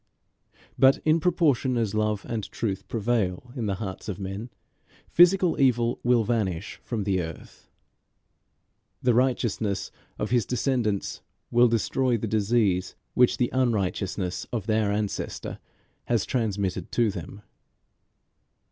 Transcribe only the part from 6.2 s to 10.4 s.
vanish from the earth. The righteousness of